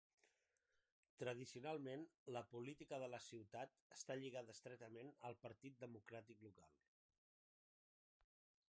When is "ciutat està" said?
3.27-4.17